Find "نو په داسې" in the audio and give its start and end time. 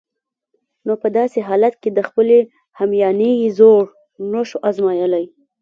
0.85-1.39